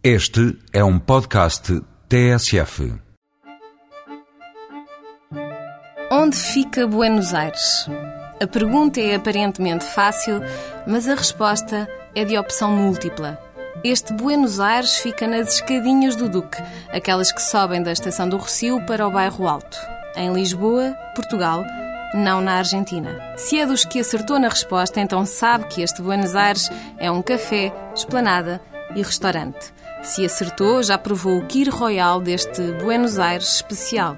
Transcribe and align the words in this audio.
Este 0.00 0.56
é 0.72 0.84
um 0.84 0.96
podcast 0.96 1.82
TSF. 2.08 2.94
Onde 6.08 6.36
fica 6.36 6.86
Buenos 6.86 7.34
Aires? 7.34 7.88
A 8.40 8.46
pergunta 8.46 9.00
é 9.00 9.16
aparentemente 9.16 9.84
fácil, 9.84 10.40
mas 10.86 11.08
a 11.08 11.16
resposta 11.16 11.88
é 12.14 12.24
de 12.24 12.38
opção 12.38 12.70
múltipla. 12.70 13.40
Este 13.82 14.12
Buenos 14.12 14.60
Aires 14.60 14.98
fica 14.98 15.26
nas 15.26 15.54
escadinhas 15.54 16.14
do 16.14 16.28
Duque, 16.28 16.62
aquelas 16.92 17.32
que 17.32 17.42
sobem 17.42 17.82
da 17.82 17.90
estação 17.90 18.28
do 18.28 18.36
Rocio 18.36 18.80
para 18.86 19.04
o 19.04 19.10
bairro 19.10 19.48
Alto, 19.48 19.76
em 20.14 20.32
Lisboa, 20.32 20.94
Portugal, 21.16 21.64
não 22.14 22.40
na 22.40 22.58
Argentina. 22.58 23.18
Se 23.36 23.58
é 23.58 23.66
dos 23.66 23.84
que 23.84 23.98
acertou 23.98 24.38
na 24.38 24.48
resposta, 24.48 25.00
então 25.00 25.26
sabe 25.26 25.66
que 25.66 25.82
este 25.82 26.00
Buenos 26.00 26.36
Aires 26.36 26.70
é 26.98 27.10
um 27.10 27.20
café, 27.20 27.72
esplanada 27.96 28.62
e 28.94 29.02
restaurante. 29.02 29.72
Se 30.02 30.24
acertou, 30.24 30.82
já 30.82 30.96
provou 30.96 31.38
o 31.38 31.46
Kir 31.46 31.68
Royal 31.74 32.20
deste 32.20 32.62
Buenos 32.82 33.18
Aires 33.18 33.56
especial. 33.56 34.16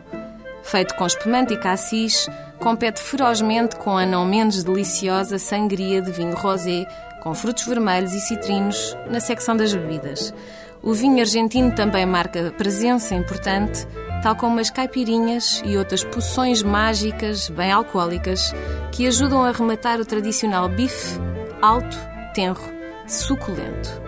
Feito 0.62 0.94
com 0.94 1.06
espumante 1.06 1.54
e 1.54 1.56
cassis, 1.56 2.28
compete 2.58 3.00
ferozmente 3.00 3.76
com 3.76 3.96
a 3.96 4.04
não 4.04 4.24
menos 4.24 4.62
deliciosa 4.62 5.38
sangria 5.38 6.02
de 6.02 6.12
vinho 6.12 6.36
rosé, 6.36 6.86
com 7.22 7.34
frutos 7.34 7.66
vermelhos 7.66 8.12
e 8.12 8.20
citrinos, 8.20 8.96
na 9.10 9.20
secção 9.20 9.56
das 9.56 9.74
bebidas. 9.74 10.32
O 10.82 10.94
vinho 10.94 11.20
argentino 11.20 11.74
também 11.74 12.06
marca 12.06 12.54
presença 12.56 13.14
importante, 13.14 13.86
tal 14.22 14.36
como 14.36 14.60
as 14.60 14.70
caipirinhas 14.70 15.62
e 15.64 15.76
outras 15.76 16.04
poções 16.04 16.62
mágicas, 16.62 17.48
bem 17.48 17.70
alcoólicas, 17.70 18.52
que 18.92 19.06
ajudam 19.06 19.44
a 19.44 19.52
rematar 19.52 20.00
o 20.00 20.04
tradicional 20.04 20.68
bife 20.68 21.18
alto, 21.60 21.96
tenro, 22.34 22.60
suculento. 23.06 24.00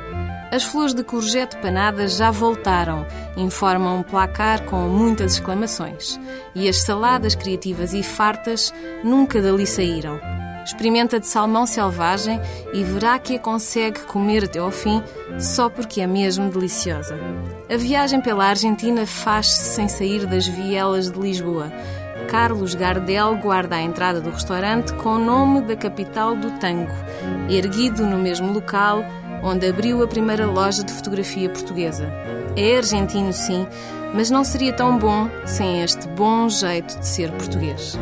As 0.52 0.64
flores 0.64 0.92
de 0.92 1.02
courgette 1.02 1.56
panadas 1.56 2.18
já 2.18 2.30
voltaram, 2.30 3.06
informam 3.38 4.00
um 4.00 4.02
placar 4.02 4.62
com 4.66 4.86
muitas 4.86 5.32
exclamações. 5.32 6.20
E 6.54 6.68
as 6.68 6.82
saladas 6.82 7.34
criativas 7.34 7.94
e 7.94 8.02
fartas 8.02 8.70
nunca 9.02 9.40
dali 9.40 9.66
saíram. 9.66 10.20
Experimenta 10.62 11.18
de 11.18 11.26
salmão 11.26 11.64
selvagem 11.64 12.38
e 12.74 12.84
verá 12.84 13.18
que 13.18 13.36
a 13.36 13.38
consegue 13.38 14.00
comer 14.00 14.44
até 14.44 14.58
ao 14.58 14.70
fim 14.70 15.02
só 15.38 15.70
porque 15.70 16.02
é 16.02 16.06
mesmo 16.06 16.50
deliciosa. 16.50 17.18
A 17.72 17.76
viagem 17.78 18.20
pela 18.20 18.44
Argentina 18.44 19.06
faz-se 19.06 19.74
sem 19.74 19.88
sair 19.88 20.26
das 20.26 20.46
vielas 20.46 21.10
de 21.10 21.18
Lisboa. 21.18 21.72
Carlos 22.28 22.74
Gardel 22.74 23.36
guarda 23.36 23.76
a 23.76 23.82
entrada 23.82 24.20
do 24.20 24.30
restaurante 24.30 24.92
com 24.96 25.14
o 25.14 25.18
nome 25.18 25.62
da 25.62 25.74
capital 25.74 26.36
do 26.36 26.50
tango, 26.58 26.92
erguido 27.48 28.06
no 28.06 28.18
mesmo 28.18 28.52
local 28.52 29.02
onde 29.42 29.68
abriu 29.68 30.02
a 30.02 30.06
primeira 30.06 30.46
loja 30.46 30.84
de 30.84 30.92
fotografia 30.92 31.50
portuguesa. 31.50 32.12
É 32.56 32.76
argentino, 32.76 33.32
sim, 33.32 33.66
mas 34.14 34.30
não 34.30 34.44
seria 34.44 34.72
tão 34.72 34.98
bom 34.98 35.28
sem 35.44 35.82
este 35.82 36.06
bom 36.08 36.48
jeito 36.48 36.98
de 36.98 37.06
ser 37.06 37.30
português. 37.32 37.98